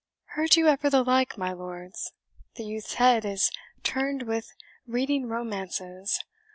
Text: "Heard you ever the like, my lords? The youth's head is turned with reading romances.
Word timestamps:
"Heard 0.29 0.55
you 0.55 0.67
ever 0.67 0.89
the 0.89 1.03
like, 1.03 1.37
my 1.37 1.53
lords? 1.53 2.11
The 2.55 2.63
youth's 2.65 2.95
head 2.95 3.23
is 3.23 3.51
turned 3.83 4.23
with 4.23 4.51
reading 4.87 5.27
romances. 5.27 6.19